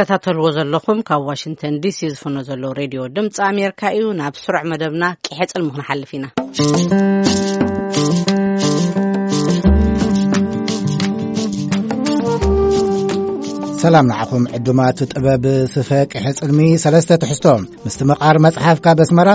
ዝከታተልዎ 0.00 0.46
ዘለኹም 0.56 0.98
ካብ 1.08 1.22
ዋሽንተን 1.30 1.74
ዲሲ 1.84 1.98
ዝፍኖ 2.12 2.36
ዘሎ 2.48 2.62
ሬድዮ 2.78 3.00
ድምፂ 3.16 3.34
ኣሜሪካ 3.48 3.80
እዩ 3.98 4.04
ናብ 4.20 4.34
ስሩዕ 4.42 4.62
መደብና 4.70 5.02
ቅሐ 5.26 5.38
ፅልሚ 5.50 5.68
ክንሓልፍ 5.74 6.10
ኢና 6.16 6.26
ሰላም 13.82 14.06
ንዓኹም 14.12 14.44
ዕድማት 14.58 14.98
ጥበብ 15.10 15.44
ስፈ 15.74 15.90
ቅሐ 16.12 16.24
ፅልሚ 16.40 16.62
3 16.86 17.12
ትሕዝቶም 17.24 17.62
ምስቲ 17.84 18.00
መቓር 18.12 18.38
መፅሓፍ 18.46 18.80
ካብ 18.86 18.98
ኣስመራ 19.06 19.28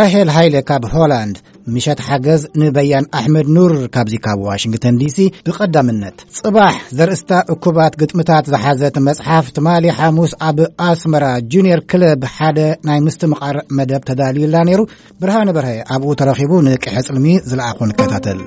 ራሄል 0.00 0.30
ሃይሌ 0.36 0.54
ካብ 0.70 0.82
ሆላንድ 0.94 1.36
ምሸት 1.74 2.00
ሓገዝ 2.08 2.42
ንበያን 2.60 3.06
ኣሕመድ 3.18 3.46
ኑር 3.56 3.72
ካብዚ 3.94 4.14
ካብ 4.24 4.38
ዋሽንግተን 4.48 4.98
ዲሲ 5.00 5.18
ብቐዳምነት 5.46 6.16
ጽባሕ 6.38 6.76
ዘርእስታ 6.98 7.32
ዕኩባት 7.54 7.94
ግጥምታት 8.02 8.44
ዝሓዘት 8.52 8.96
መጽሓፍ 9.08 9.46
ትማሊ 9.56 9.84
ሓሙስ 9.98 10.32
ኣብ 10.50 10.58
ኣስመራ 10.90 11.24
ጁኒየር 11.54 11.82
ክለብ 11.92 12.22
ሓደ 12.36 12.58
ናይ 12.90 13.00
ምስት 13.08 13.22
ምቓር 13.32 13.58
መደብ 13.78 14.02
ተዳልዩላ 14.10 14.56
ነይሩ 14.70 14.80
ብርሃኒ 15.24 15.50
በርሀ 15.58 15.72
ኣብኡ 15.96 16.10
ተረኺቡ 16.22 16.52
ንቅሕፅልሚ 16.68 17.28
ዝለኣኹን 17.50 17.90
ከታተል 18.00 18.40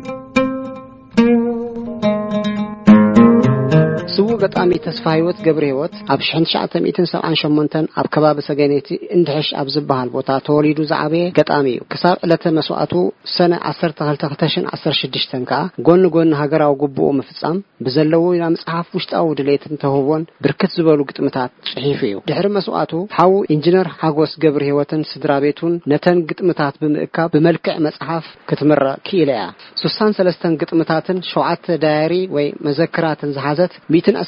ኣጋጣሚ 4.39 4.71
ተስፋ 4.85 5.05
ሂወት 5.21 5.37
ገብሪ 5.45 5.65
ሂወት 5.75 5.93
ኣብ 6.13 6.19
978 6.25 7.73
ኣብ 7.99 8.05
ከባቢ 8.13 8.37
ሰገኒቲ 8.47 8.87
እንድሕሽ 9.17 9.47
ኣብ 9.61 9.67
ዝበሃል 9.73 10.09
ቦታ 10.13 10.29
ተወሊዱ 10.47 10.77
ዝዓበየ 10.91 11.23
ገጣሚ 11.37 11.65
እዩ 11.73 11.79
ክሳብ 11.93 12.15
ዕለተ 12.25 12.43
መስዋእቱ 12.57 12.93
ሰነ 13.37 13.53
12216 13.71 15.35
ከዓ 15.49 15.59
ጎኒ 15.87 16.03
ጎኒ 16.15 16.29
ሃገራዊ 16.41 16.73
ጉብኡ 16.83 17.09
ምፍፃም 17.19 17.57
ብዘለዉ 17.87 18.23
ና 18.41 18.45
መፅሓፍ 18.53 18.87
ውሽጣዊ 18.97 19.27
ድሌትን 19.39 19.75
ተህቦን 19.83 20.23
ብርክት 20.45 20.71
ዝበሉ 20.77 20.99
ግጥምታት 21.09 21.51
ፅሒፉ 21.73 21.99
እዩ 22.11 22.15
ድሕሪ 22.31 22.47
መስዋዕቱ 22.59 22.93
ሓዉ 23.17 23.33
ኢንጅነር 23.57 23.89
ሃጎስ 24.05 24.31
ገብሪ 24.45 24.63
ሂወትን 24.75 25.03
ስድራ 25.11 25.31
ቤቱን 25.47 25.75
ነተን 25.93 26.19
ግጥምታት 26.31 26.75
ብምእካብ 26.83 27.29
ብመልክዕ 27.35 27.75
መፅሓፍ 27.89 28.25
ክትመርቕ 28.51 28.89
ክኢለ 29.09 29.29
ያ 29.41 29.45
6ሰስ 29.83 30.39
ግጥምታትን 30.63 31.19
7 31.33 31.73
ዳያሪ 31.85 32.13
ወይ 32.37 32.49
መዘክራትን 32.69 33.35
ዝሓዘት 33.37 33.75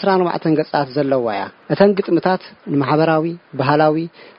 4 0.07 0.53
ገፃታት 0.59 0.88
ዘለዋ 0.95 1.25
እያ 1.35 1.44
እተን 1.73 1.91
ግጥምታት 1.97 2.44
ንማሕበራዊ 2.73 3.25
ባህላዊ 3.59 3.95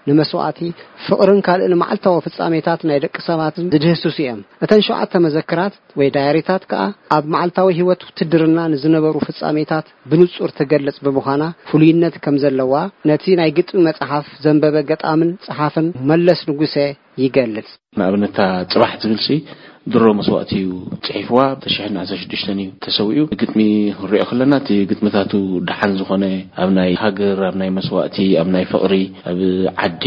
ንመስዋዕቲ 0.08 0.60
ፍቅርን 1.06 1.41
ካልእ 1.46 1.69
ንማዓልታዊ 1.72 2.19
ፍፃሜታት 2.27 2.80
ናይ 2.91 2.98
ደቂ 3.04 3.14
ሰባትን 3.28 3.66
ዝድህስስ 3.74 4.02
እዮም 4.24 4.41
እተን 4.64 4.82
7ዓተ 4.88 5.12
መዘክራት 5.27 5.74
ወይ 6.00 6.08
ዳየሬታት 6.16 6.62
ከዓ 6.70 6.82
ኣብ 7.16 7.27
ማዓልታዊ 7.34 7.69
ህወት 7.80 8.02
ውትድርና 8.08 8.58
ንዝነበሩ 8.74 9.16
ፍፃሜታት 9.28 9.86
ብንፁር 10.12 10.52
ትገልፅ 10.60 10.98
ብምዃና 11.06 11.42
ፍሉይነት 11.72 12.16
ከም 12.26 12.38
ዘለዋ 12.44 12.74
ነቲ 13.10 13.24
ናይ 13.42 13.52
ግጥሚ 13.58 13.78
መፅሓፍ 13.91 14.28
ዘንበበ 14.47 14.76
ገጣምን 14.92 15.32
ፅሓፍን 15.48 15.88
መለስ 16.12 16.42
ንጉሴ 16.52 16.76
ይገልፅ 17.24 17.69
ንኣብነታ 18.00 18.38
ፅባሕ 18.74 18.92
ዝብል 19.02 19.20
ሮ 20.02 20.08
መስዋእቲዩ 20.19 20.64
ፅሒፍዋ 21.06 21.38
ተ16ሽ 21.62 22.20
እዩ 22.52 22.69
ተሰውኡ 22.84 23.16
ብግጥሚ 23.30 23.61
ክንሪኦ 24.00 24.25
ከለና 24.30 24.52
እቲ 24.61 24.69
ግጥምታቱ 24.91 25.33
ድሓን 25.69 25.92
ዝኾነ 26.00 26.25
ኣብ 26.62 26.69
ናይ 26.77 26.91
ሃገር 27.02 27.38
ኣብናይ 27.48 27.70
መስዋእቲ 27.78 28.16
ኣብ 28.42 28.48
ናይ 28.55 28.64
ፍቕሪ 28.72 28.92
ኣብ 29.30 29.41
ዓዲ 29.86 30.05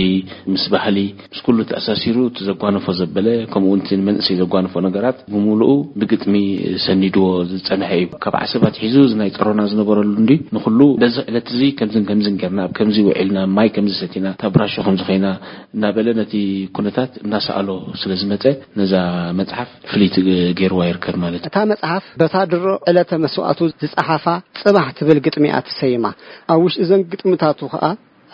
ምስ 0.54 0.66
ባህሊ 0.76 0.98
ምስ 1.34 1.40
ኩሉ 1.48 1.58
ተኣሳሲሩ 1.72 2.18
ዘጓነፎ 2.50 2.88
ዘበለ 3.00 3.28
ከምኡኡንቲ 3.54 3.90
መንሰይ 4.08 4.38
ዘጓነፎ 4.42 4.76
ነገራት 4.88 5.20
ብምሉኡ 5.34 5.70
ብግጥሚ 6.02 6.36
ሰኒድዎ 6.86 7.26
ዝፀንሐ 7.52 7.92
እዩ 8.00 8.08
ካብ 8.26 8.38
ዓሰባት 8.44 8.78
ሒዙ 8.86 8.96
እናይ 9.18 9.32
ፀሮና 9.40 9.60
ዝነበረሉ 9.74 10.08
ንኩሉ 10.58 10.80
በዚ 11.04 11.16
ዕለት 11.32 11.50
እዚ 11.56 11.62
ከምዝ 11.82 11.98
ከምዚንገርና 12.10 12.60
ኣብከምዚ 12.70 12.98
ውዒልና 13.10 13.46
ማይ 13.58 13.68
ከምዚ 13.78 13.94
ሰቲና 14.06 14.28
ታብራሾ 14.44 14.74
ከኮይና 14.88 15.28
እና 15.76 15.84
በለ 15.98 16.08
ነቲ 16.22 16.34
ኩነታት 16.78 17.12
እዳሰኣሎ 17.28 17.70
ስለዝመፀ 18.04 18.44
ነዛ 18.82 18.94
መፅሓፍ 19.40 19.65
ፍሉይቲ 19.92 20.16
ገይርዋ 20.60 20.82
ይርከብ 20.88 21.16
ማለት 21.24 21.44
እታ 21.50 21.56
መፅሓፍ 21.72 22.06
በታ 22.22 22.36
ድሮ 22.52 22.66
ዕለተ 22.92 23.12
መስዋእቱ 23.24 23.60
ዝፀሓፋ 23.82 24.26
ፅባሕ 24.62 24.88
ትብል 25.00 25.20
ግጥሚያ 25.28 25.54
ትሰይማ 25.70 26.06
ኣብ 26.54 26.60
ውሽ 26.66 26.76
እዘን 26.84 27.04
ግጥምታቱ 27.14 27.60
ከዓ 27.74 27.84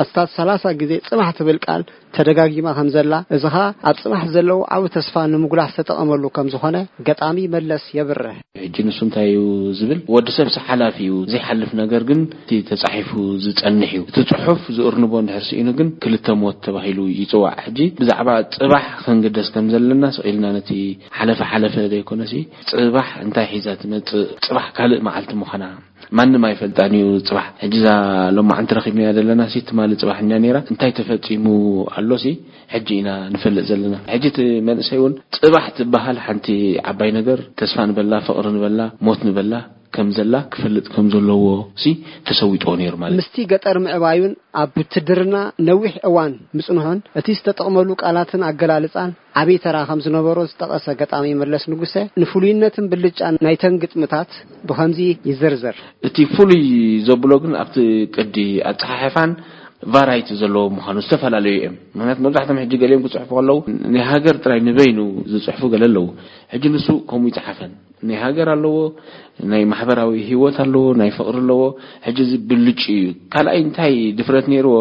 ኣስታት 0.02 0.30
ሰላሳ 0.38 0.64
ግዜ 0.82 0.92
ፅባሕ 1.08 1.30
ትብል 1.38 1.58
ቃል 1.66 1.82
ተደጋጊማ 2.16 2.68
ከም 2.78 2.88
ዘላ 2.96 3.14
እዚ 3.36 3.44
ከዓ 3.54 3.64
ኣብ 3.90 3.96
ፅባሕ 4.04 4.22
ዘለዉ 4.36 4.58
ዓብ 4.76 4.84
ተስፋ 4.96 5.14
ንምጉላስ 5.34 5.70
ዝተጠቐመሉ 5.74 6.24
ከም 6.36 6.48
ዝኾነ 6.54 6.78
ገጣሚ 7.08 7.38
መለስ 7.56 7.84
የብርሕ 7.98 8.36
ሕጂ 8.64 8.76
ንሱ 8.88 9.00
እንታይ 9.08 9.30
ዩ 9.36 9.42
ዝብል 9.80 10.00
ወዲሰብ 10.16 10.48
ሰ 10.56 10.64
ሓላፊ 10.70 10.98
እዩ 11.08 11.16
ዘይሓልፍ 11.34 11.72
ነገር 11.82 12.04
ግን 12.10 12.22
እቲ 12.42 12.52
ተፃሒፉ 12.72 13.12
ዝፀንሕ 13.46 13.92
እዩ 13.98 14.04
እቲ 14.12 14.18
ፅሑፍ 14.32 14.62
ዝእርንቦ 14.78 15.14
ንድሕር 15.26 15.46
ሲኢኑ 15.50 15.68
ግን 15.82 15.90
ክልተ 16.06 16.28
ሞት 16.42 16.58
ተባሂሉ 16.68 17.00
ይፅዋዕ 17.20 17.54
ሕጂ 17.68 17.80
ብዛዕባ 18.02 18.30
ፅባሕ 18.62 18.88
ክንግደስ 19.06 19.50
ከም 19.56 19.68
ዘለና 19.76 20.04
ስኢልና 20.18 20.46
ነቲ 20.58 20.70
ሓለፈ 21.20 21.40
ሓለፈ 21.52 21.76
ዘይኮነሲ 21.94 22.34
ፅባሕ 22.72 23.10
እንታይ 23.28 23.48
ሒዛ 23.54 23.68
ትመፅእ 23.84 24.28
ፅባሕ 24.50 24.68
ካልእ 24.80 25.02
መዓልቲ 25.10 25.32
ምዃና 25.44 25.64
ማን 26.20 26.32
ኣይፈልጣንዩ 26.50 27.02
ፅባሕ 27.28 27.46
ሕጂ 27.64 27.74
ዛ 27.84 27.90
ሎማ 28.38 28.50
ዓንቲ 28.62 28.72
ረክብ 28.78 28.98
ዘለና 29.18 29.42
እትማ 29.60 29.80
ፅባሕ 30.02 30.18
እ 30.48 30.52
ራ 30.56 30.60
እንታይ 30.72 30.92
ተፈፂሙ 31.00 31.46
ኣሎ 32.00 32.10
ሕጂ 32.74 32.88
ኢና 33.02 33.10
ንፈልጥ 33.34 33.66
ዘለና 33.72 33.96
ሕጂ 34.14 34.24
እቲ 34.32 34.38
መንእሰይ 34.70 35.00
እውን 35.02 35.14
ፅባሕ 35.42 35.66
ትበሃል 35.78 36.20
ሓንቲ 36.28 36.48
ዓባይ 36.92 37.12
ነገር 37.20 37.42
ተስፋ 37.62 37.78
ንበላ 37.92 38.14
ፍቕሪ 38.28 38.46
ንበላ 38.58 38.80
ሞት 39.10 39.22
ንበላ 39.30 39.54
ከም 39.96 40.08
ዘላ 40.18 40.36
ክፈልጥ 40.54 40.86
ከም 40.94 41.06
ዘለዎ 41.14 41.44
ተሰዊጦዎ 42.28 42.72
ነይሩ 42.82 42.94
ማለት 43.04 43.18
ምስቲ 43.20 43.38
ገጠር 43.52 43.78
ምዕባዩን 43.86 44.34
ኣብ 44.62 44.70
ብትድርና 44.78 45.36
ነዊሕ 45.70 45.94
እዋን 46.10 46.34
ምፅንሑን 46.58 47.00
እቲ 47.20 47.28
ዝተጠቕመሉ 47.40 47.90
ቃላትን 48.04 48.46
ኣገላልፃን 48.50 49.12
ዓበይተራ 49.42 49.78
ከም 49.90 50.00
ዝነበሮ 50.06 50.38
ዝጠቐሰ 50.52 50.86
ገጣሚ 51.02 51.28
መለስ 51.42 51.66
ንጉሴ 51.74 51.96
ንፍሉይነትን 52.24 52.88
ብልጫን 52.94 53.38
ናይተን 53.48 53.76
ግጥምታት 53.84 54.32
ብከምዚ 54.70 55.00
ይዘርዘር 55.32 55.78
እቲ 56.10 56.18
ፍሉይ 56.36 56.64
ዘብሎ 57.10 57.32
ግን 57.46 57.56
ኣብቲ 57.64 57.78
ቅዲ 58.18 58.38
ኣፀሓሕፋን 58.72 59.34
ዘለዎ 60.42 60.64
ምኑ 60.88 60.98
ዝተፈላለዩ 61.06 61.56
ክያመብዛሕ 62.82 63.22
ክፅሑፉ 63.28 63.34
ከለው 63.36 63.58
ናይ 63.94 64.04
ሃገር 64.12 64.36
ይ 64.58 64.62
ንበይኑ 64.68 65.00
ዝፅሑፉ 65.32 65.64
ገለ 65.74 65.84
ኣለው 65.90 66.06
ሕጂ 66.54 66.64
ንሱ 66.74 66.88
ከም 67.10 67.22
ይፅሓፈን 67.30 67.72
ናይ 68.10 68.18
ሃገር 68.24 68.48
ኣለዎ 68.56 68.76
ናይ 69.52 69.62
ማሕበራዊ 69.72 70.12
ሂወት 70.30 70.56
ኣለዎ 70.66 70.84
ናይ 71.02 71.10
ፈቅሪ 71.18 71.36
ኣለዎ 71.44 71.60
ሕዚ 72.06 72.30
ብልጭ 72.50 72.82
እዩ 72.98 73.04
ካኣይ 73.34 73.58
እንታይ 73.66 73.96
ድፍረት 74.20 74.48
ርዎ 74.68 74.76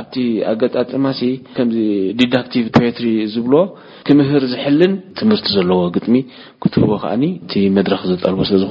ኣብቲ 0.00 0.14
ኣጋጣጥማሲ 0.52 1.20
ከዚ 1.56 1.76
ዲዳቭ 2.20 2.52
ሪ 3.04 3.08
ዝብሎ 3.34 3.54
ክምህር 4.08 4.42
ዝሕልን 4.52 4.94
ትምርቲ 5.18 5.46
ዘለዎ 5.56 5.76
ግጥሚ 5.96 6.14
ክትህቦ 6.62 6.90
ከዓ 7.02 7.12
መድረክ 7.76 8.02
ዝጠልቦ 8.10 8.40
ስለዝ 8.48 8.64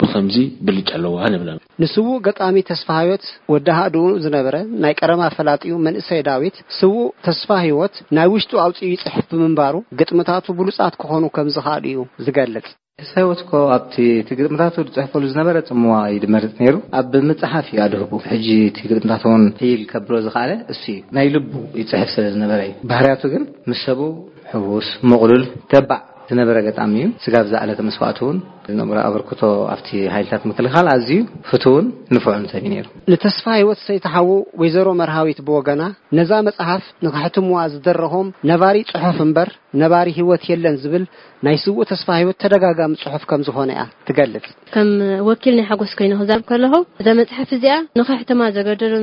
ብከዚ 0.00 0.36
ብልጭ 0.66 0.88
ኣለዎነብ 0.98 1.44
ንስቡቅ 1.82 2.18
ገጣሚ 2.26 2.56
ተስፋሃዮት 2.70 3.24
ወዲሃ 3.54 3.78
ዝነበረ 4.24 4.56
ይ 4.92 4.96
ረማ 5.10 5.24
ፈላጢኡ 5.36 5.74
መንእሰይ 5.86 6.20
ዳዊት 6.28 6.56
ስውእ 6.78 7.02
ተስፋ 7.26 7.48
ሂወት 7.68 7.94
ናይ 8.16 8.26
ውሽጡ 8.34 8.52
ኣውፅኡ 8.64 8.84
ይፅሕፍ 8.92 9.26
ብምንባሩ 9.32 9.74
ግጥምታቱ 9.98 10.46
ብሉፃት 10.58 10.94
ክኾኑ 11.02 11.22
ከምዝክኣሉ 11.36 11.84
እዩ 11.90 11.98
ዝገልፅ 12.26 12.66
ተስፋ 13.00 13.12
ሂወት 13.24 13.40
ኮ 13.50 13.60
ኣብ 13.74 13.82
እቲ 14.20 14.28
ግጥምታቱ 14.38 14.74
ዝፅሕፈሉ 14.96 15.22
ዝነበረ 15.34 15.56
ፅምዋ 15.68 15.94
ዩድመርፅ 16.14 16.56
ይሩ 16.66 16.76
ኣብብመፅሓፍ 17.02 17.66
እዩ 17.72 17.78
ኣድህቡ 17.86 18.12
ሕጂ 18.30 18.46
እቲ 18.70 18.76
ግጥምታትውን 18.92 19.44
ሕይል 19.62 19.82
ከብሮ 19.92 20.14
ዝከኣለ 20.26 20.52
እ 20.74 20.76
እዩ 20.94 20.96
ናይ 21.18 21.28
ልቡ 21.36 21.52
ይፅሕፍ 21.82 22.10
ስለዝነበረ 22.16 22.60
እዩ 22.68 22.74
ባህርያቱ 22.92 23.22
ግን 23.34 23.44
ምስ 23.72 23.80
ሰብኡ 23.88 24.10
ሕውስ 24.54 24.88
መቅሉል 25.12 25.44
ተባዕ 25.74 26.00
ዝነበረ 26.30 26.56
ገጣሚ 26.68 26.94
እዩ 27.04 27.08
ስጋብ 27.24 27.44
ዝዓለተ 27.52 27.80
መስዋዕትውን 27.90 28.36
እዝነበሮ 28.70 28.96
ኣበርክቶ 29.08 29.40
ኣብቲ 29.74 29.88
ሓይልታት 30.14 30.42
ምክልኻል 30.50 30.86
ኣዝዩ 30.94 31.18
ፍትውን 31.50 31.84
ንፍዑ 32.16 32.32
ንሰብ 32.44 32.64
ነሩ 32.72 32.86
ንተስፋ 33.12 33.44
ሂይወት 33.60 33.80
ሰይትሓዉ 33.88 34.28
ወይዘሮ 34.60 34.88
መርሃዊት 35.00 35.38
ብወገና 35.48 35.82
ነዛ 36.18 36.30
መፅሓፍ 36.48 36.84
ንክሕትምዋ 37.06 37.58
ዝደረኮም 37.74 38.28
ነባሪ 38.50 38.76
ፅሑፍ 38.92 39.18
እምበር 39.26 39.50
ነባሪ 39.82 40.08
ሂወት 40.18 40.44
የለን 40.50 40.76
ዝብል 40.82 41.04
ናይ 41.46 41.56
ስውኡ 41.64 41.80
ተስፋ 41.92 42.06
ሂይወት 42.20 42.38
ተደጋጋሚ 42.42 42.92
ፅሑፍ 43.04 43.22
ከም 43.30 43.40
ዝኮነ 43.46 43.70
እያ 43.76 43.82
ትገልፅ 44.08 44.44
ከም 44.74 44.90
ወኪል 45.28 45.54
ናይ 45.58 45.66
ሓጎስ 45.70 45.92
ኮይኑ 45.98 46.12
ክዛብ 46.22 46.42
ከለኹ 46.50 46.74
እዛ 47.00 47.08
መፅሓፍ 47.20 47.50
እዚኣ 47.56 47.74
ንከሕቶማ 48.00 48.42
ዘገደለ 48.56 48.94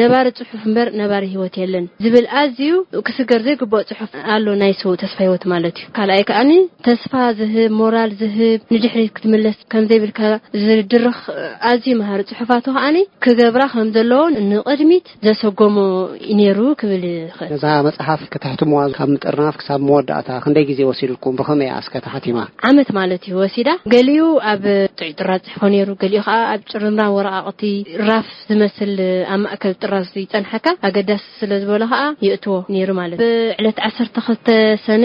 ነባሪ 0.00 0.26
ፅሑፍ 0.50 0.64
እምበር 0.70 0.88
ነባሪ 1.02 1.24
ሂወት 1.34 1.54
የለን 1.62 1.84
ዝብል 2.06 2.26
ኣዝዩ 2.42 2.72
ክስገር 3.08 3.40
ዘይግብኦ 3.48 3.80
ፅሑፍ 3.98 4.12
ኣሎ 4.34 4.46
ናይ 4.62 4.74
ስውእ 4.82 5.00
ተስፋ 5.04 5.18
ሂወት 5.28 5.44
ማለት 5.54 5.76
እዩ 5.82 5.88
ካልኣይ 5.98 6.22
ከኣኒ 6.30 6.50
ተስፋ 6.88 7.12
ዝህብ 7.40 7.72
ሞራል 7.80 8.10
ዝህብ 8.22 8.60
ንድ 8.74 8.84
ክትምለስ 9.16 9.58
ከምዘይብልካ 9.72 10.20
ድርክ 10.92 11.18
ኣዝዩ 11.70 11.92
መሃር 12.00 12.20
ፅሑፋት 12.38 12.66
ከዓ 12.76 12.84
ክገብራ 13.24 13.62
ከም 13.72 13.88
ዘለዎ 13.96 14.22
ንቅድሚት 14.50 15.06
ዘሰጎሞ 15.26 15.76
ዩነይሩ 16.30 16.58
ክብል 16.80 17.02
ይኽእል 17.10 17.52
እዛ 17.56 17.64
መፅሓፍ 17.88 18.20
ክተሕትምዋ 18.32 18.80
ካብ 18.96 19.08
ምጥርናፍ 19.14 19.56
ሳብ 19.68 19.80
መወዳእታ 19.88 20.28
ክንደይ 20.44 20.64
ግዜ 20.70 20.80
ወሲድኩም 20.90 21.36
ብከምይ 21.40 21.70
ኣስ 21.78 21.88
ሓቲማ 22.14 22.38
ዓመት 22.70 22.88
ማለት 22.98 23.22
እዩ 23.28 23.34
ወሲዳ 23.42 23.68
ገሊዩ 23.94 24.20
ኣብ 24.52 24.64
ጥዕ 25.00 25.10
ጥራ 25.20 25.30
ፅሕፎ 25.48 25.62
ነይሩ 25.74 25.88
ገሊኡ 26.02 26.22
ከዓ 26.28 26.36
ኣብ 26.54 26.62
ጭርምራ 26.72 27.02
ወረቃቕቲ 27.16 27.62
ራፍ 28.10 28.28
ዝመስል 28.50 28.94
ኣብ 29.34 29.40
ማእከል 29.44 29.74
ጥራ 29.82 29.92
ይፀንሐካ 30.22 30.66
ኣገዳሲ 30.88 31.24
ስለዝበሎ 31.40 31.82
ከዓ 31.92 32.02
ይእትዎ 32.26 32.56
ነይሩ 32.74 32.88
ማለት 33.00 33.18
ብዕለት 33.24 33.78
ዓክሰነ 33.88 35.04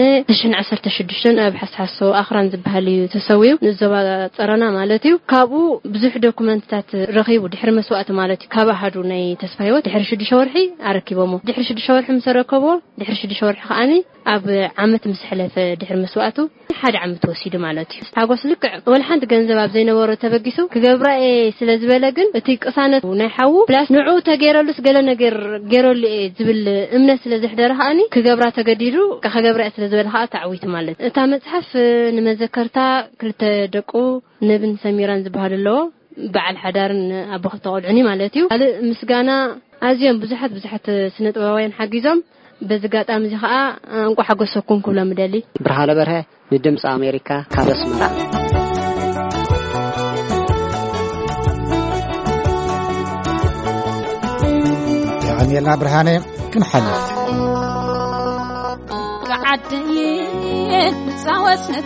16ዱሽ 0.64 0.98
ኣብ 1.46 1.54
ሓሳሓሶ 1.62 1.98
ኣክራን 2.22 2.48
ዝበሃል 2.52 2.86
እዩ 2.94 3.00
ተሰውዩ 3.16 3.52
ፀረና 4.36 4.64
ማለ 4.76 4.90
ዩ 5.10 5.16
ካብኡ 5.32 5.62
ብዙሕ 5.94 6.12
ክመታት 6.38 6.90
ስዋ 7.88 7.96
ዩ 8.26 8.40
ካ 8.54 8.64
ስፋወ 9.54 9.76
ከብ 12.50 12.64
ኣብ 14.82 14.94
ስፈ 15.22 15.44
ስ 15.54 16.40
ዩጎስ 17.46 17.68
ክዕ 17.84 17.98
ሓቲ 19.08 19.32
ንዘብ 19.42 19.58
ኣብዘበሩ 19.58 20.12
በጊሱ 20.34 20.58
ክገብራ 20.74 21.08
ስለዝበለ 21.58 22.04
ግ 22.16 22.20
እ 22.38 22.56
ቅሳነት 22.64 23.02
ናይዉ 23.22 23.64
ንኡ 23.96 24.08
ተረሉስ 24.40 24.78
ለ 24.96 25.02
ሉ 25.06 25.94
ዝብል 26.38 26.62
እምነት 26.96 27.18
ስለዝ 27.24 27.44
ክገብራ 28.16 28.46
ተዲዱ 28.58 28.96
ገብራ 29.46 29.64
እዩ 29.88 29.94
እ 30.66 31.26
መፅሓፍ 31.26 31.68
ንመዘርታ 32.16 32.76
ደንብን 33.74 34.72
ሰሚራን 34.84 35.22
ዝበሃሉ 35.26 35.54
ኣለዎ 35.58 35.76
በዓል 36.34 36.56
ሓዳርን 36.64 37.02
ኣብ 37.36 37.44
ክተቆልዑኒ 37.52 37.98
ማለት 38.10 38.32
እዩ 38.38 38.44
ካእ 38.50 38.62
ምስጋና 38.90 39.30
ኣዝዮም 39.88 40.18
ብዙሓት 40.24 40.50
ብዙሓት 40.58 40.84
ስነጥበውያን 41.14 41.74
ሓጊዞም 41.78 42.18
በዚ 42.68 42.82
ጋጣሚ 42.94 43.22
እዚ 43.28 43.34
ከዓ 43.44 43.54
እንቋሓገሰኩም 44.10 44.80
ክብሎ 44.84 44.98
ደሊ 45.20 45.34
ብርሃነ 45.64 45.90
በርሀ 45.98 46.14
ንድምፂ 46.54 46.84
ኣሜሪካ 46.96 47.28
ካስምላ 47.56 48.02
ቀኒልና 55.40 55.70
ብርሃ 55.82 55.96
ክንሓልፍ 56.54 57.13
ደ 59.70 59.72
ንፃወፅነ 61.06 61.76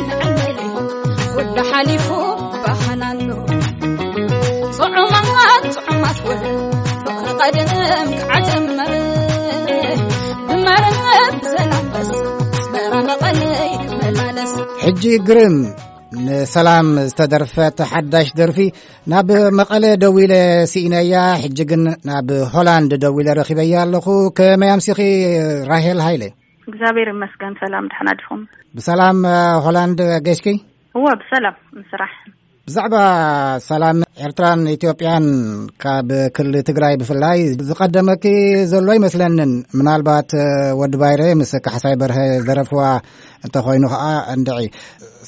ዕለኣሎ 0.00 1.92
ፉ 2.06 2.23
ግርም 15.28 15.56
سላ 16.52 16.68
ዝደፈት 17.10 17.78
ሓዳሽ 17.90 18.28
ደርፊ 18.40 18.58
ናብ 19.12 19.28
مቐل 19.58 19.84
ደዊ 20.04 20.16
ኢያ 21.02 21.14
ግ 21.70 21.72
ናብ 22.10 22.28
ሆ 22.54 22.56
በያ 23.58 23.74
ለ 23.92 23.94
ያس 24.70 24.86
ራ 32.00 32.02
ش 32.76 32.78
ራ 33.84 33.86
ኤርትራን 34.22 34.60
ኢትዮጵያን 34.74 35.24
ካብ 35.82 36.08
ክል 36.36 36.50
ትግራይ 36.68 36.94
ብፍላይ 37.00 37.38
ዝቀደመኪ 37.68 38.24
ዘሎ 38.72 38.88
ይመስለኒን 38.98 39.52
ምናልባት 39.78 40.30
ወዲባይረ 40.80 41.22
ምስ 41.40 41.50
ካሕሳይ 41.64 41.94
በረሀ 42.00 42.20
ዘረፍዋ 42.48 42.82
እንተኮይኑ 43.46 43.84
ከዓ 43.94 44.04
እንደዒ 44.36 44.60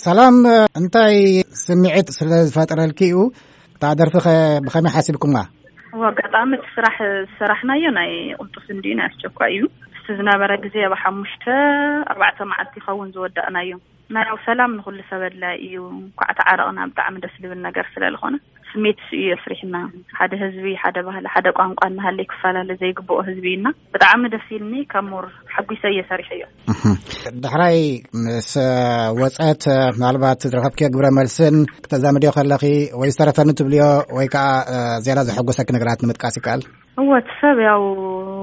ሰላም 0.04 0.36
እንታይ 0.82 1.16
ስሚዒት 1.64 2.10
ስለ 2.18 2.30
ዝፈጥረልኪ 2.50 3.00
እዩ 3.08 3.18
ታደርፊኸ 3.84 4.28
ብከመይ 4.68 4.94
ሓስብኩም 4.98 5.34
ጋጣሚ 6.20 6.50
እቲ 6.60 6.66
ስራሕ 6.76 6.96
ዝሰራሕናዮ 7.32 7.84
ናይ 7.98 8.12
ቁልጡስ 8.40 8.66
ን 8.76 8.80
ናይ 9.00 9.06
ኣስቸኳ 9.08 9.38
እዩ 9.56 9.62
ቲ 10.06 10.18
ዝነበረ 10.20 10.52
ግዜ 10.64 10.76
ኣብሓሙሽተ 10.92 11.44
ኣርባዕተ 12.12 12.38
ማዓልቲ 12.52 12.74
ይኸውን 12.82 13.08
ዝወዳእናእዮም 13.16 13.80
ናዊ 14.14 14.28
ሰላም 14.48 14.74
ንኩሉ 14.78 14.98
ሰብላ 15.10 15.44
እዩ 15.66 15.74
ኳዕቲ 16.20 16.38
ዓረቕና 16.50 16.80
ብጣዕሚ 16.90 17.14
ደስ 17.24 17.34
ዝብል 17.44 17.58
ነገር 17.68 17.84
ስለዝኮነ 17.94 18.36
ስሜት 18.70 19.00
እዩ 19.18 19.26
ኣፍሪሕና 19.36 19.76
ሓደ 20.18 20.32
ህዝቢ 20.42 20.66
ሓደ 20.82 20.96
ባህ 21.06 21.16
ሓደ 21.34 21.46
ቋንቋ 21.58 21.80
ናሃለ 21.96 22.18
ክፈላለዩ 22.32 22.76
ዘይግብኦ 22.82 23.18
ህዝቢ 23.28 23.46
እዩ 23.52 23.58
ና 23.66 23.72
ብጣዕሚ 23.94 24.22
ደስ 24.34 24.46
ኢኒ 24.58 24.72
ከሙር 24.92 25.26
ሓጉሶ 25.54 25.84
የ 25.98 26.02
ሰሪሑ 26.10 26.28
እዮ 26.36 26.44
ዳሕራይ 27.46 27.78
ምስ 28.26 28.50
ወፀት 29.20 29.64
ናልባት 30.04 30.46
ዝረከብክዮ 30.50 30.88
ግብረ 30.96 31.08
መልስን 31.18 31.58
ክተዛምድዮ 31.86 32.30
ከለኪ 32.38 32.64
ወይ 33.02 33.12
ዝተረፈኒ 33.16 33.52
ትብልዮ 33.62 33.84
ወይ 34.18 34.28
ከዓ 34.34 34.46
ዝና 35.06 35.18
ዘሐጎሰኪ 35.30 35.68
ነገራት 35.78 36.04
ንምጥቃስ 36.06 36.38
ይከኣል 36.40 36.62
እወ 37.02 37.12
ቲሰብ 37.28 37.56
ያው 37.70 37.82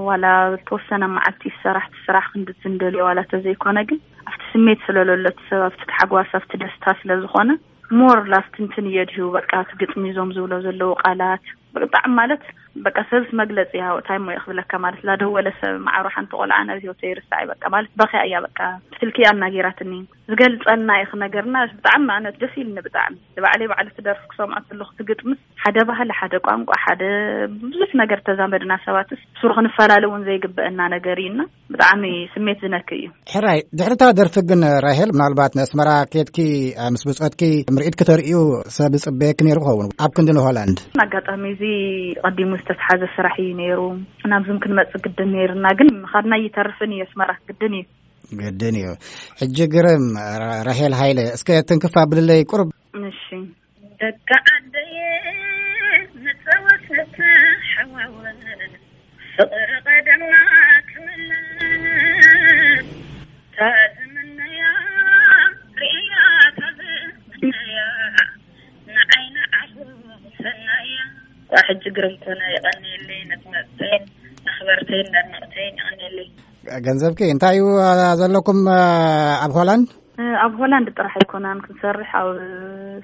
ዋላ 0.07 0.27
ተወሰነ 0.67 1.03
መዓልቲ 1.15 1.44
ስራሕቲ 1.61 1.95
ስራሕ 2.07 2.25
ክንትንደልዮ 2.33 3.01
ዋላ 3.09 3.19
እተ 3.25 3.33
ዘይኮነ 3.45 3.77
ግን 3.89 4.00
ኣብቲ 4.29 4.41
ስሜት 4.53 4.79
ስለዘሎ 4.88 5.19
ሰብ 5.50 5.61
ኣብቲ 5.67 5.81
ተሓጓስ 5.91 6.31
ኣብቲ 6.39 6.51
ደስታ 6.63 6.85
ስለዝኮነ 7.01 7.50
ሞር 8.00 8.19
ላፍትንትንየድሂዩ 8.33 9.25
በቃትግጥሚ 9.35 10.03
ዞም 10.17 10.29
ዝብሎ 10.38 10.53
ዘለዉ 10.65 10.91
ቃላት 11.03 11.45
ብቅጣዕሚ 11.75 12.11
ማለት 12.19 12.44
በ 12.86 12.90
ሰብስ 13.10 13.30
መግለፂ 13.40 13.72
እያወታይ 13.80 14.18
ክብለካ 14.44 14.72
ማለት 14.86 15.02
ዛደወለ 15.08 15.48
ሰብ 15.60 15.74
ማዕሮ 15.88 16.06
ሓንቲ 16.16 16.31
ቆልዓ 16.42 16.58
ናብ 16.68 16.80
ሂወተርሳ 16.86 17.31
ለ 17.50 17.84
በያ 18.00 18.22
እያ 18.28 18.38
ስልክ 19.00 19.18
ኣናራትኒ 19.31 19.94
ዝገልፀልና 20.31 20.92
ነገርናብጣዕሚ 21.24 22.10
ነት 22.25 22.36
ደፊ 22.44 22.54
ኢልኒ 22.64 22.78
ብጣዕሚ 22.86 23.16
ንባዕለይ 23.38 23.68
ባዕለቲ 23.72 23.98
ደርፊ 24.08 24.22
ክሰምዖ 24.31 24.62
ዘለኩ 24.70 24.90
ትግጥምስ 25.00 25.40
ሓደ 25.64 25.78
ባህል 25.90 26.10
ሓደ 26.20 26.34
ቋንቋ 26.46 26.70
ሓደ 26.84 27.04
ብዙሕ 27.64 27.90
ነገር 28.02 28.20
ተዛመድና 28.28 28.74
ሰባትስ 28.86 29.22
ሱሩ 29.40 29.52
ክንፈላለዩእውን 29.58 30.24
ዘይግበአና 30.28 30.80
ነገር 30.96 31.18
እዩ 31.24 31.31
ና 31.40 31.46
ብጣዕሚ 31.74 32.04
ስሜት 32.36 32.62
ዝነክብ 32.66 32.96
እዩ 33.00 33.10
ሕራይ 33.34 33.60
ድሕሪታ 33.81 34.04
ደርፊ 34.20 34.38
ግንራሄል 34.52 35.12
ምናልባት 35.18 35.58
መኣስመራ 35.60 35.90
ኬትኪ 36.16 36.40
ምስ 36.96 37.04
ብፅትኪ 37.10 37.44
ምርኢት 37.78 37.98
ክ 38.00 38.10
ተርእዩ 38.12 38.38
ሰብ 38.77 38.94
ዝፅበክ 39.03 39.39
ነሩ 39.50 39.60
ኸውን 39.68 39.92
ኣብ 40.06 40.13
ክንዲንሆላንድ 40.20 40.80
ኣጋጣሚ 41.06 41.44
እዙ 41.56 41.63
ቀዲሙ 42.25 42.51
ተተሓዘ 42.67 43.03
ስራሕ 43.15 43.36
እዩ 43.51 43.60
ሩ 43.79 43.82
ናብዞም 44.32 44.60
ክንመፅ 44.63 44.91
ግድን 45.05 45.29
ነሩና 45.36 45.65
ግን 45.79 45.89
ካድና 46.12 46.36
ይተርፍን 46.43 46.93
እዮ 46.98 47.01
ስመራ 47.12 47.32
ግድን 47.50 47.74
እዩ 47.79 47.84
ግድን 48.43 48.75
እዩ 48.82 48.88
ሕጂ 49.41 49.58
ግርም 49.74 50.05
ረሄል 50.67 50.96
ሃይለ 51.01 51.20
እስ 51.38 51.43
ትንክፋ 51.72 51.96
ብለይ 52.12 52.43
ቁርብደ 52.51 52.77
ኣሕ 71.60 71.65
ግርምይቀኒ 71.98 72.41
መፅተይን 73.31 74.03
ክበርተይን 74.57 75.10
እተይን 75.45 75.75
ይኒለ 75.91 76.17
ገንዘብ 76.86 77.12
እንታይ 77.33 77.55
እዩ 77.60 77.65
ዘለኩም 78.19 78.60
ኣብ 79.45 79.51
ሆላንድ 79.60 79.88
ኣብ 80.45 80.53
ሆላንድ 80.62 80.88
ጥራሕ 80.98 81.13
ኣይኮናን 81.22 81.60
ክንሰርሕ 81.65 82.10
ኣብ 82.19 82.27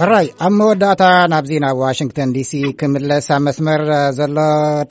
ሕራይ 0.00 0.26
ኣብ 0.46 0.52
መወዳእታ 0.58 1.02
ናብዚ 1.30 1.50
ናብ 1.62 1.74
ዋሽንግተን 1.80 2.28
ዲሲ 2.36 2.52
ክምለስ 2.80 3.26
ኣብ 3.34 3.40
መስመር 3.46 3.80
ዘሎ 4.18 4.36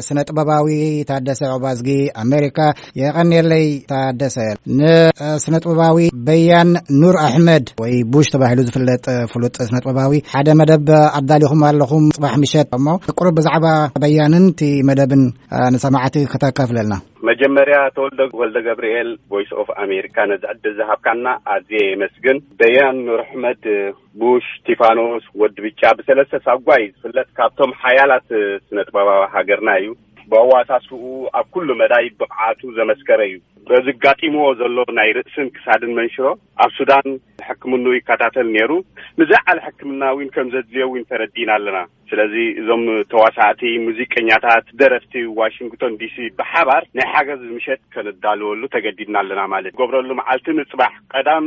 ስነ 0.08 0.18
ጥበባዊ 0.30 0.68
ታደሰ 1.10 1.42
ዑባዝጊ 1.54 1.89
ኣሜሪካ 2.24 2.60
የቐኒየለይ 3.01 3.66
ታደሰ 3.92 4.38
ንስነ 4.80 5.56
ጥበባዊ 5.63 5.98
በያን 6.28 6.72
ኑር 7.01 7.18
ኣሕመድ 7.25 7.66
ወይ 7.84 7.96
ቡሽ 8.16 8.30
ተባሂሉ 8.36 8.60
ዝፍለጥ 8.70 9.06
ፍሉጥ 9.34 9.56
ስነ 9.70 9.78
ጥበባዊ 9.84 10.13
ሓደ 10.36 10.48
መደብ 10.62 10.88
ኣዳሊኹም 11.22 11.63
ኣለኹም 11.70 12.06
ፅባሕ 12.18 12.36
ምሸት 12.44 12.72
እሞ 12.80 12.88
ቁሩ 13.18 13.28
ብዛዕባ 13.39 13.68
በያንን 14.04 14.46
ቲ 14.62 14.74
መደብን 14.89 15.25
ንሰማዕቲ 15.75 16.18
ክተካፍለልና 16.34 16.96
መጀመርያ 17.28 17.78
ተወልደ 17.96 18.22
ወልደ 18.42 18.58
ገብሪኤል 18.68 19.10
ቮይስ 19.32 19.50
ኦፍ 19.62 19.70
ኣሜሪካ 19.86 20.18
ነዝዕዲ 20.32 20.64
ዝሃብካና 20.78 21.26
ኣዝየ 21.54 21.82
የመስግን 21.90 22.38
ደያን 22.62 23.00
ኑርሕመት 23.08 23.64
ቡሽ 24.22 24.46
ስቲፋኖስ 24.60 25.26
ወዲብቻ 25.42 25.82
ብሰለስተ 26.00 26.40
ሳጓይ 26.48 26.86
ዝፍለጥ 26.94 27.28
ካብቶም 27.40 27.74
ሓያላት 27.82 28.28
ስነ 28.68 28.78
ጥበባ 28.90 29.10
ሃገርና 29.34 29.70
እዩ 29.82 29.90
ብዋሳስኡ 30.33 30.93
ኣብ 31.39 31.48
ኩሉ 31.53 31.69
መዳይ 31.81 32.05
ብቅዓቱ 32.19 32.62
ዘመስከረ 32.79 33.19
እዩ 33.29 33.36
በዚጋጢምዎ 33.69 34.45
ዘሎ 34.59 34.77
ናይ 35.00 35.09
ርእስን 35.17 35.48
ክሳድን 35.55 35.91
መንሽሮ 36.00 36.25
ኣብ 36.63 36.69
ሱዳን 36.77 37.07
ሕክምን 37.48 37.83
ከታተል 38.07 38.48
ነይሩ 38.57 38.71
ንዛ 39.19 39.31
ዓለ 39.51 39.57
ሕክምና 39.67 40.03
ውን 40.17 40.29
ከም 40.36 40.48
ዘድልዮ 40.53 40.86
ውን 40.93 41.03
ተረዲና 41.09 41.50
ኣለና 41.57 41.79
ስለዚ 42.12 42.36
እዞም 42.59 42.83
ተዋሳእቲ 43.12 43.62
ሙዚቀኛታት 43.88 44.65
ደረፍቲ 44.81 45.13
ዋሽንግቶን 45.41 45.98
ዲሲ 46.01 46.15
ብሓባር 46.39 46.83
ናይ 47.00 47.07
ሓገዝ 47.15 47.41
ዝምሸጥ 47.50 47.79
ከንዳልወሉ 47.95 48.62
ተገዲድና 48.75 49.17
ኣለና 49.24 49.41
ማለት 49.55 49.74
እ 49.75 49.79
ገብረሉ 49.81 50.09
መዓልቲ 50.21 50.48
ንፅባሕ 50.62 50.93
ቀዳም 51.13 51.45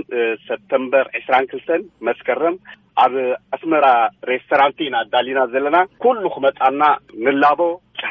ሰብተምበር 0.49 1.07
ዕስራን 1.21 1.49
ክልተን 1.53 1.85
መስከርም 2.09 2.57
ኣብ 3.05 3.13
ኣስመራ 3.57 3.87
ሬስቶራንቲ 4.31 4.79
ኢና 4.87 4.97
ኣዳሊና 5.05 5.41
ዘለና 5.53 5.77
ኩሉ 6.05 6.23
ክመፃና 6.35 6.83
ንላቦ 7.27 7.61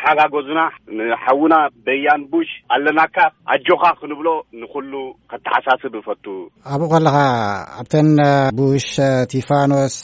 ሓጋጎዙና 0.04 0.62
ንሓዉና 0.98 1.56
በያን 1.86 2.22
ቡሽ 2.32 2.50
ኣለናካ 2.76 3.18
ኣጆካ 3.54 3.84
ክንብሎ 4.00 4.28
ንኩሉ 4.62 4.94
ከተሓሳስብ 5.32 5.94
ፈቱ 6.08 6.26
ኣብኡ 6.76 6.88
ከለኻ 6.94 7.18
ኣብተን 7.82 8.10
ቡሽ 8.60 8.88
ቲፋኖስ 9.34 9.98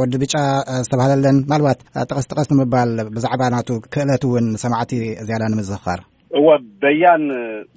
ወዲብጫ 0.00 0.34
ዝተባሃለለን 0.86 1.38
ማልባት 1.52 1.80
ጥቀስ 2.10 2.26
ጥቀስ 2.32 2.48
ንምባል 2.52 2.92
ብዛዕባ 3.16 3.42
ናቱ 3.56 3.70
ክእለት 3.94 4.24
እውን 4.30 4.46
ሰማዕቲ 4.64 4.92
እዝያዳ 5.22 5.42
ንምዝክካር 5.54 6.02
እወ 6.40 6.48
በያን 6.82 7.24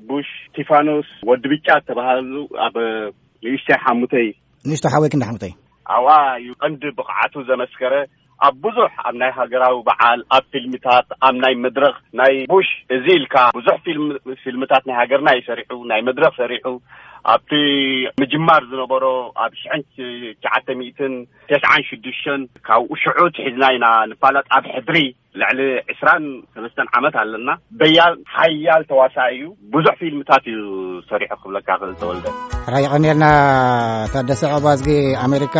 ቡሽ 0.09 0.27
ቲፋኖስ 0.57 1.07
ወዲ 1.29 1.43
ብጫ 1.53 1.67
ዝተባሃሉ 1.81 2.33
ኣብ 2.67 2.75
ንእሽተይ 3.45 3.77
ሓሙተይ 3.85 4.27
ንእሽቶ 4.69 4.85
ሓወይ 4.95 5.09
ክንደ 5.13 5.23
ሓሙተይ 5.29 5.51
ኣ 5.95 5.97
ዩቀንዲ 6.49 6.83
ብክዓቱ 6.99 7.33
ዘመስከረ 7.49 7.93
ኣብ 8.47 8.55
ብዙሕ 8.65 8.91
ኣብ 9.07 9.15
ናይ 9.21 9.31
ሃገራዊ 9.39 9.75
በዓል 9.87 10.19
ኣብ 10.35 10.43
ፊልምታት 10.53 11.07
ኣብ 11.27 11.35
ናይ 11.43 11.53
መድረኽ 11.65 11.95
ናይ 12.19 12.33
ቡሽ 12.51 12.69
እዚ 12.97 13.05
ኢልካዓ 13.19 13.45
ብዙሕ 13.59 13.75
ፊልምታት 14.45 14.83
ናይ 14.87 14.95
ሃገርና 15.01 15.29
እዩሰሪሑ 15.39 15.71
ናይ 15.93 16.01
መድረኽ 16.11 16.33
ሰሪሑ 16.43 16.65
ኣብቲ 17.33 17.51
ምጅማር 18.21 18.63
ዝነበሮ 18.71 19.05
ኣብ 19.43 19.53
ሽ 19.61 19.69
ሸዓተ 20.45 20.67
ት 20.97 21.07
ተስን 21.49 21.63
ሽዱሽተ 21.87 22.33
ካብኡ 22.67 22.91
ሽዑት 23.03 23.35
ሒዝና 23.45 23.63
ኢና 23.75 23.85
ንፓላጥ 24.11 24.45
ኣብ 24.57 24.65
ሕድሪ 24.73 24.99
ልዕሊ 25.41 25.59
ዕስራ 25.93 26.09
ሰስተ 26.65 26.79
ዓመት 26.97 27.15
ኣለና 27.21 27.49
በያል 27.79 28.15
ሓያል 28.35 28.83
ተዋሳ 28.91 29.17
እዩ 29.35 29.45
ብዙሕ 29.75 29.93
ፊልምታት 30.01 30.45
እዩ 30.53 30.59
ሰሪሑ 31.11 31.31
ክብለካ 31.43 31.69
ክእ 31.83 31.95
ተወልደ 32.03 32.25
ራ 32.73 32.83
ይቀነኤልና 32.85 33.25
ታደሰዕባእዝጊ 34.15 34.91
ኣሜሪካ 35.27 35.57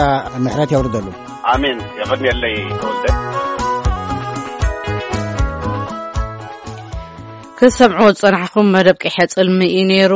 ምሕረት 0.48 0.74
የውርደሉ 0.75 1.08
ኣሚን 1.54 1.80
ይኽኒለይ 2.00 2.56
ወክሰምዑዎ 7.58 8.08
ዝፀናሕኹም 8.20 8.68
መደብ 8.75 8.98
ቅሐ 9.04 9.18
ፅልሚ 9.34 9.60
እኢ 9.74 9.84
ነይሩ 9.90 10.14